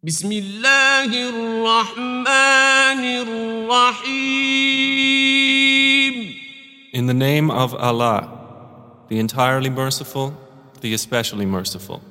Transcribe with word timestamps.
بسم 0.00 0.31
الله 0.31 1.11
الرحمن 1.29 3.03
الرحيم 3.21 4.91
In 6.93 7.05
the 7.05 7.13
name 7.13 7.51
of 7.51 7.73
Allah, 7.75 8.27
the 9.09 9.19
entirely 9.19 9.69
merciful, 9.69 10.33
the 10.81 10.93
especially 10.93 11.45
merciful. 11.45 12.01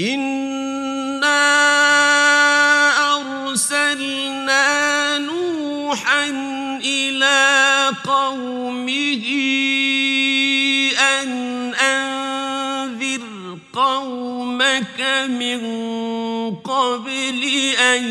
إنا 0.00 1.40
أرسلنا 3.16 5.18
نوحا 5.18 6.24
إلى 6.84 7.40
قومه 8.04 9.24
من 15.27 15.59
قبل 16.55 17.43
أن 17.79 18.03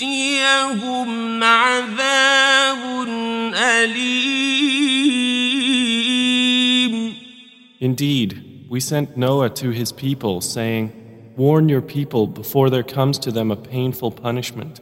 يأتيهم 0.00 1.44
عذاب 1.44 2.82
أليم 3.54 4.42
Indeed, 7.80 8.30
we 8.70 8.78
sent 8.78 9.16
Noah 9.16 9.50
to 9.50 9.70
his 9.70 9.90
people, 9.90 10.40
saying, 10.40 10.92
Warn 11.36 11.68
your 11.68 11.82
people 11.82 12.28
before 12.28 12.70
there 12.70 12.84
comes 12.84 13.18
to 13.18 13.32
them 13.32 13.50
a 13.50 13.56
painful 13.56 14.12
punishment. 14.12 14.80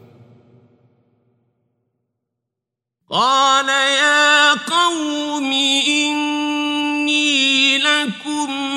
قال 3.11 3.69
يا 3.69 4.53
قوم 4.53 5.53
إني 5.89 7.79
لكم 7.79 8.74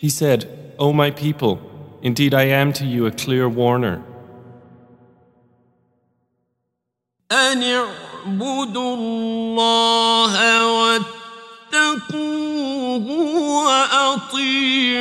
He 0.00 0.08
said, 0.08 0.46
O 0.78 0.92
my 0.92 1.10
people, 1.10 1.60
indeed 2.02 2.34
I 2.34 2.44
am 2.44 2.72
to 2.74 2.84
you 2.84 3.06
a 3.06 3.10
clear 3.10 3.48
warner. 3.48 4.02
أن 7.32 7.62
اعبدوا 7.62 8.96
الله 8.96 10.32
واتقوه 11.72 13.06
وأطيعون 13.66 14.96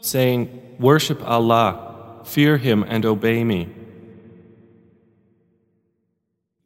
saying, 0.00 0.48
Worship 0.78 1.20
Allah, 1.26 2.20
fear 2.24 2.56
Him 2.58 2.84
and 2.88 3.04
obey 3.06 3.44
me. 3.44 3.68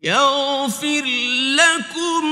يغفر 0.03 1.05
لكم 1.57 2.25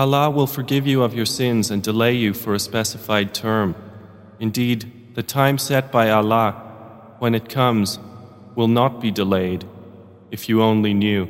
Allah 0.00 0.30
will 0.30 0.46
forgive 0.46 0.86
you 0.86 1.02
of 1.02 1.12
your 1.12 1.26
sins 1.26 1.70
and 1.70 1.82
delay 1.82 2.14
you 2.14 2.32
for 2.32 2.54
a 2.54 2.58
specified 2.58 3.34
term. 3.34 3.74
Indeed, 4.38 5.14
the 5.14 5.22
time 5.22 5.58
set 5.58 5.92
by 5.92 6.08
Allah, 6.08 6.52
when 7.18 7.34
it 7.34 7.50
comes, 7.50 7.98
will 8.54 8.66
not 8.66 9.02
be 9.02 9.10
delayed, 9.10 9.66
if 10.30 10.48
you 10.48 10.62
only 10.62 10.94
knew. 10.94 11.28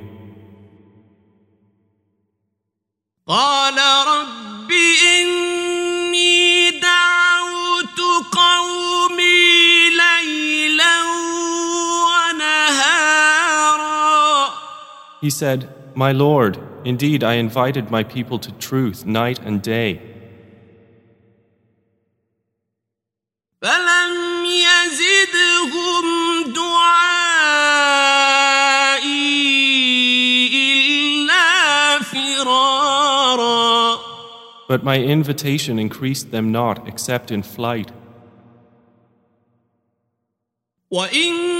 He 15.21 15.29
said, 15.29 15.80
My 16.00 16.12
Lord, 16.12 16.60
indeed 16.84 17.24
I 17.24 17.34
invited 17.36 17.90
my 17.90 18.04
people 18.04 18.38
to 18.40 18.52
truth 18.54 19.06
night 19.06 19.40
and 19.40 19.62
day, 19.62 20.02
فلم 23.62 24.46
يزدهم 24.46 26.06
دعائي 26.54 26.96
إلا 30.54 32.00
فرارا 32.02 33.98
but 34.68 34.84
my 34.84 34.98
invitation 35.00 35.78
increased 35.80 36.32
them 36.32 36.52
not 36.52 36.88
except 36.88 37.32
in 37.32 37.44
flight. 37.44 37.92
وإني 40.92 41.59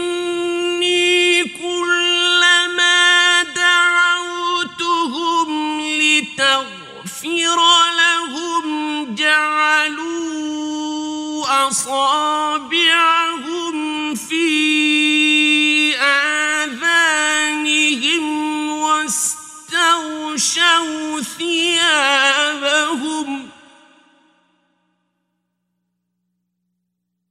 واستغشوا 20.40 21.22
ثيابهم 21.22 22.70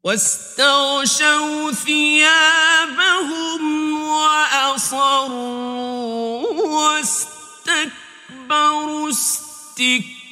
واستغشوا 0.05 1.73
ثيابهم 1.73 3.63
وأصروا 4.01 5.35
واستكبروا 7.69 8.29
استكبارا 9.09 10.25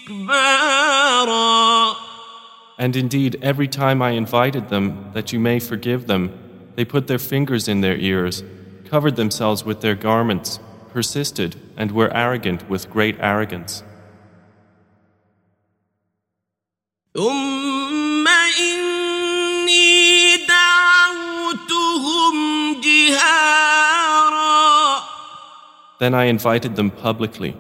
And 2.78 2.97
indeed, 2.97 3.36
every 3.42 3.69
time 3.69 4.03
I 4.03 4.10
invited 4.10 4.69
them 4.69 5.10
that 5.12 5.32
you 5.32 5.38
may 5.38 5.60
forgive 5.60 6.06
them, 6.08 6.32
they 6.75 6.84
put 6.84 7.06
their 7.06 7.19
fingers 7.19 7.69
in 7.69 7.80
their 7.80 7.97
ears, 7.97 8.42
covered 8.91 9.14
themselves 9.14 9.64
with 9.64 9.82
their 9.82 9.94
garments, 9.94 10.58
persisted, 10.92 11.56
and 11.77 11.91
were 11.91 12.13
arrogant 12.13 12.67
with 12.69 12.89
great 12.89 13.15
arrogance. 13.19 13.83
Then 25.99 26.13
I 26.13 26.25
invited 26.25 26.75
them 26.75 26.91
publicly. 26.91 27.55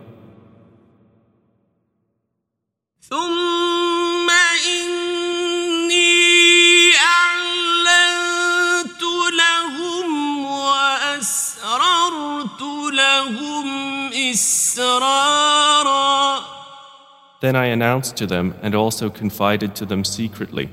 Then 17.39 17.55
I 17.55 17.65
announced 17.65 18.17
to 18.17 18.25
them 18.25 18.55
and 18.61 18.73
also 18.73 19.09
confided 19.09 19.75
to 19.75 19.85
them 19.85 20.03
secretly. 20.03 20.69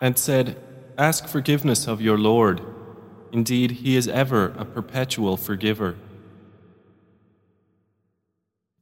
And 0.00 0.18
said, 0.18 0.56
Ask 0.98 1.26
forgiveness 1.26 1.88
of 1.88 2.00
your 2.00 2.18
Lord. 2.18 2.60
Indeed, 3.32 3.70
He 3.72 3.96
is 3.96 4.06
ever 4.06 4.54
a 4.58 4.64
perpetual 4.64 5.36
forgiver. 5.36 5.96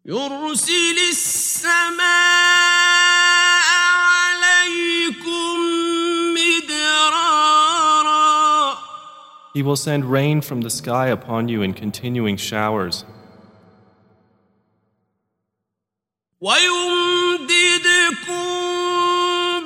يرسل 0.06 0.98
السماء 1.10 2.02
عليكم 4.02 5.58
مدرارا 6.34 7.62
He 9.54 9.62
will 9.62 9.76
send 9.76 10.04
rain 10.06 10.40
from 10.40 10.62
the 10.62 10.70
sky 10.70 11.06
upon 11.06 11.48
you 11.48 11.62
in 11.62 11.72
continuing 11.72 12.36
showers. 12.36 13.04
ويمددكم 16.40 18.32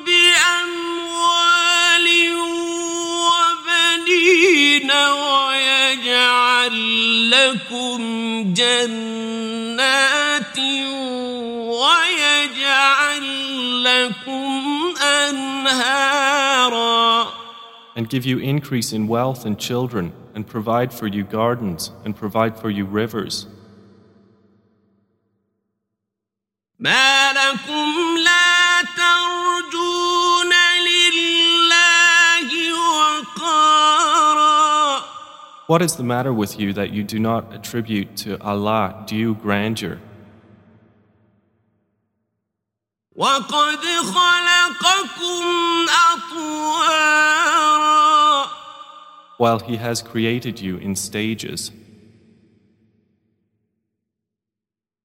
بأموال 0.05 2.07
وبنين 3.25 4.91
ويجعل 5.51 6.77
لكم 7.31 7.99
جنات 8.55 9.16
and 17.96 18.10
give 18.10 18.26
you 18.26 18.40
increase 18.40 18.94
in 18.94 19.08
wealth 19.08 19.46
and 19.46 19.60
children, 19.60 20.12
and 20.34 20.48
provide 20.48 20.92
for 20.92 21.08
you 21.08 21.24
gardens, 21.24 21.92
and 22.06 22.16
provide 22.16 22.58
for 22.58 22.70
you 22.70 22.86
rivers. 22.86 23.48
ما 26.80 27.32
لكم 27.32 28.18
لا 28.26 28.82
ترجون 28.98 30.54
لله 30.88 32.50
وقارا 33.14 34.42
What 35.68 35.82
is 35.84 35.96
the 35.96 36.04
matter 36.04 36.34
with 36.34 36.60
you 36.60 36.74
that 36.74 36.90
you 36.92 37.04
do 37.04 37.20
not 37.20 37.54
attribute 37.54 38.18
to 38.24 38.42
Allah 38.42 39.04
due 39.06 39.36
grandeur? 39.36 40.00
وقد 43.16 43.80
خلقكم 44.16 45.44
أطوارا 46.14 47.32
while 49.38 49.60
He 49.60 49.78
has 49.78 50.02
created 50.04 50.60
you 50.60 50.78
in 50.78 50.96
stages. 50.96 51.72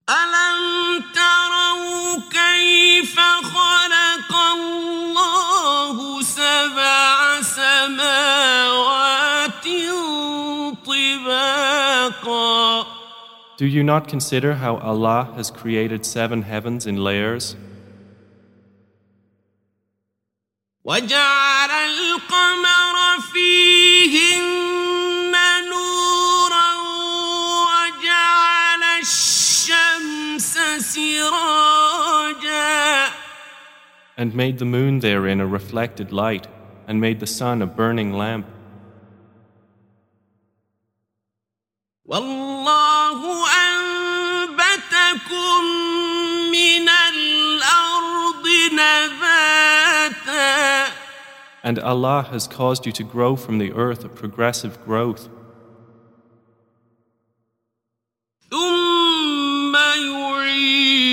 ألم 0.08 1.02
تروا 1.14 2.16
كيف 2.30 3.20
خلق 3.42 4.32
الله 4.54 6.22
سبع 6.22 7.40
سماوات 7.42 8.86
طباقا 10.86 12.86
Do 13.56 13.64
you 13.66 13.82
not 13.82 14.06
consider 14.06 14.54
how 14.56 14.76
Allah 14.76 15.32
has 15.34 15.50
created 15.50 16.04
seven 16.04 16.42
heavens 16.42 16.86
in 16.86 17.02
layers? 17.02 17.56
وجعل 20.84 21.70
القمر 21.70 23.20
فيهن 23.32 25.32
نورا 25.68 26.72
وجعل 27.66 28.82
الشمس 29.00 30.54
سراجا 30.94 32.76
And 34.18 34.34
made 34.34 34.58
the 34.58 34.64
moon 34.64 35.00
therein 35.00 35.40
a 35.40 35.46
reflected 35.46 36.12
light, 36.12 36.46
and 36.88 37.00
made 37.00 37.20
the 37.20 37.26
sun 37.26 37.62
a 37.62 37.66
burning 37.66 38.12
lamp. 38.12 38.46
والله 42.04 42.39
And 51.70 51.78
Allah 51.78 52.22
has 52.30 52.46
caused 52.46 52.86
you 52.86 52.92
to 52.92 53.02
grow 53.02 53.34
from 53.36 53.58
the 53.58 53.72
earth 53.72 54.04
a 54.04 54.08
progressive 54.08 54.84
growth. 54.84 55.28
ثم 58.50 59.76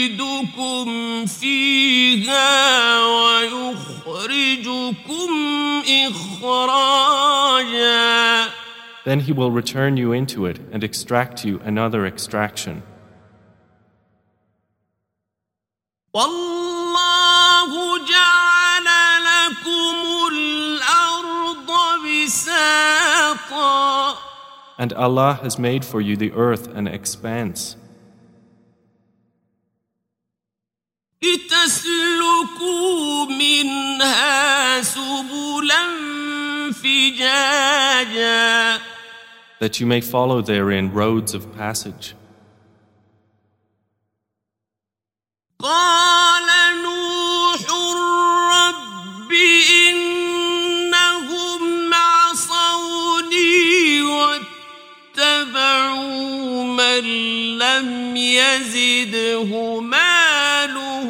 يعيدكم 0.03 0.85
فيها 1.25 2.49
ويخرجكم 3.05 4.63
إخراجا 6.07 7.33
Then 9.05 9.19
He 9.19 9.33
will 9.33 9.51
return 9.51 9.97
you 9.97 10.13
into 10.13 10.45
it 10.45 10.59
and 10.71 10.81
extract 10.83 11.43
you 11.43 11.59
another 11.65 12.05
extraction. 12.05 12.83
والله 16.13 16.46
And 24.77 24.91
Allah 24.93 25.39
has 25.43 25.59
made 25.59 25.85
for 25.85 26.01
you 26.01 26.17
the 26.17 26.31
earth 26.33 26.67
an 26.67 26.87
expanse, 26.87 27.77
لتسلكوا 31.23 33.25
منها 33.25 34.81
سبلا 34.81 35.83
فجاجا 36.71 38.79
that 39.59 39.79
you 39.79 39.85
may 39.85 40.01
follow 40.01 40.41
therein 40.41 40.93
roads 40.93 41.33
of 41.33 41.55
passage. 41.55 42.15
يزده 58.57 59.79
ماله 59.79 61.09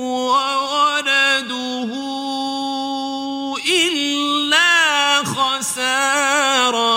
وولده 0.00 1.90
إلا 3.66 5.24
خسارا 5.24 6.94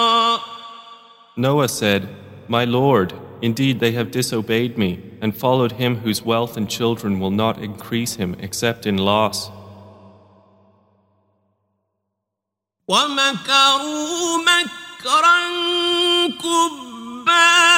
Noah 1.39 1.67
said, 1.67 2.09
My 2.47 2.65
Lord, 2.65 3.13
indeed 3.43 3.79
they 3.79 3.91
have 3.91 4.09
disobeyed 4.09 4.75
me 4.77 4.91
and 5.21 5.37
followed 5.37 5.73
him 5.73 5.97
whose 5.97 6.23
wealth 6.25 6.57
and 6.57 6.67
children 6.67 7.19
will 7.19 7.29
not 7.43 7.59
increase 7.59 8.15
him 8.15 8.35
except 8.39 8.85
in 8.87 8.97
loss. 8.97 9.51
ومكروا 12.87 14.37
مكرا 14.37 15.39
كبارا 17.27 17.77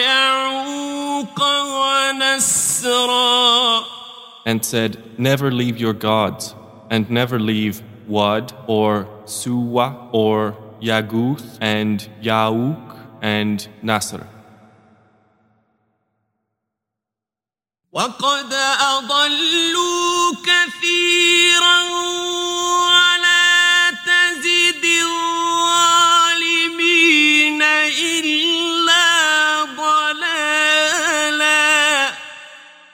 And 4.46 4.64
said, 4.64 5.18
Never 5.18 5.50
leave 5.50 5.76
your 5.76 5.92
gods, 5.92 6.54
and 6.90 7.10
never 7.10 7.38
leave 7.38 7.82
Wad 8.06 8.52
or 8.66 9.06
Suwa 9.24 10.08
or 10.12 10.56
Yaguth 10.80 11.58
and 11.60 12.08
Yauk 12.22 12.96
and 13.22 13.66
Nasr. 13.82 14.26
وقد 17.92 18.52
أضلوا 18.52 20.09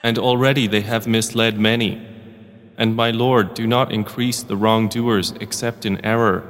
And 0.08 0.18
already 0.18 0.66
they 0.66 0.80
have 0.80 1.06
misled 1.06 1.60
many. 1.60 2.00
And 2.78 2.96
my 2.96 3.10
Lord, 3.10 3.52
do 3.52 3.66
not 3.66 3.92
increase 3.92 4.42
the 4.42 4.56
wrongdoers 4.56 5.32
except 5.38 5.84
in 5.84 6.02
error. 6.02 6.48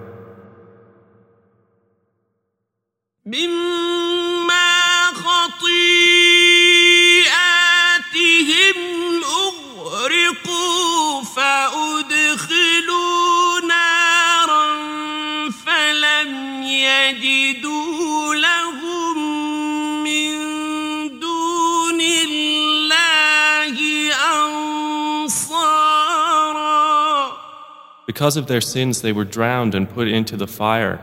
Because 28.07 28.35
of 28.35 28.47
their 28.47 28.61
sins, 28.61 29.01
they 29.01 29.13
were 29.13 29.23
drowned 29.23 29.73
and 29.73 29.89
put 29.89 30.07
into 30.07 30.35
the 30.35 30.47
fire, 30.47 30.99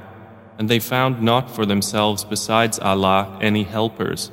and 0.59 0.68
they 0.68 0.78
found 0.78 1.23
not 1.23 1.50
for 1.50 1.64
themselves 1.64 2.25
besides 2.25 2.78
Allah 2.78 3.38
any 3.40 3.64
helpers. 3.64 4.30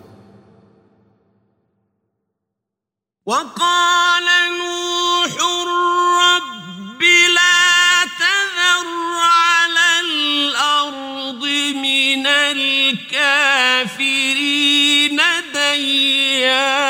وقال 3.26 4.24
نوح 4.60 5.34
رب 5.68 7.02
لا 7.36 8.06
تذر 8.20 8.88
على 9.20 9.88
الأرض 10.06 11.44
من 11.76 12.28
الكافرين 13.08 13.78
ديارا 15.54 16.88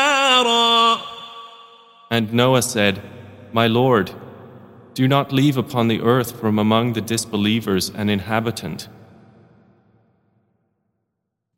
And 2.10 2.34
Noah 2.34 2.62
said, 2.62 3.02
My 3.52 3.68
Lord, 3.68 4.12
do 4.94 5.08
not 5.08 5.32
leave 5.32 5.58
upon 5.58 5.88
the 5.88 6.02
earth 6.02 6.40
from 6.40 6.58
among 6.58 6.94
the 6.94 7.02
disbelievers 7.02 7.90
an 7.90 8.10
inhabitant. 8.10 8.90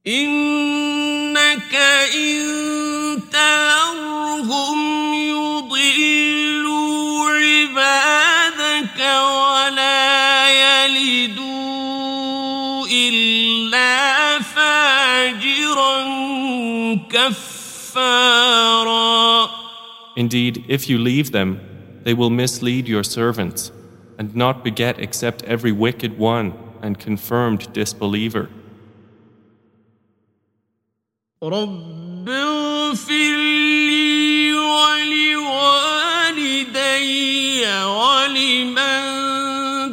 إنك 0.08 1.76
إن 2.16 3.22
تذرهم 3.32 4.80
يضلوا 5.14 6.50
عبادك 7.30 9.00
ولا 9.00 10.50
يلدوا 10.88 11.58
إلا 12.88 14.40
فاجرا 14.40 15.96
كفارا 17.10 18.70
Indeed, 20.16 20.66
if 20.68 20.90
you 20.90 20.98
leave 20.98 21.32
them, 21.32 21.62
they 22.04 22.14
will 22.14 22.30
mislead 22.30 22.88
your 22.88 23.04
servants 23.04 23.72
and 24.18 24.36
not 24.36 24.64
beget 24.64 25.00
except 25.00 25.44
every 25.44 25.72
wicked 25.72 26.18
one 26.18 26.54
and 26.82 27.00
confirmed 27.00 27.72
disbeliever. 27.74 28.50
رب 31.44 32.30
اغفر 32.30 33.36
لي 33.88 34.54
ولوالدي 34.54 35.70
ولمن 37.86 39.04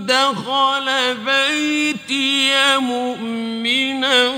دخل 0.06 1.14
بيتي 1.24 2.78
مؤمنا 2.78 4.28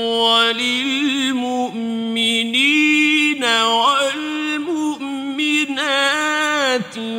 وللمؤمنين 0.00 1.01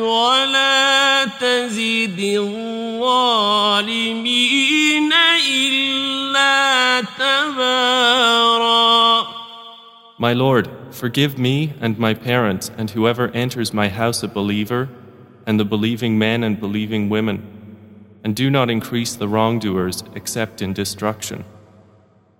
ولا 0.03 1.25
تزد 1.25 2.19
الظالمين 2.19 3.53
إلا 5.49 7.01
تبارا 7.01 8.39
My 10.21 10.33
Lord, 10.33 10.69
forgive 10.91 11.39
me 11.39 11.73
and 11.79 11.97
my 11.97 12.13
parents 12.13 12.69
and 12.77 12.89
whoever 12.91 13.29
enters 13.29 13.73
my 13.73 13.87
house 13.87 14.21
a 14.21 14.27
believer, 14.27 14.89
and 15.47 15.57
the 15.57 15.65
believing 15.65 16.19
men 16.19 16.43
and 16.43 16.59
believing 16.59 17.07
women, 17.07 17.37
and 18.23 18.35
do 18.35 18.49
not 18.49 18.69
increase 18.69 19.15
the 19.15 19.29
wrongdoers 19.29 20.03
except 20.13 20.61
in 20.61 20.73
destruction. 20.73 21.45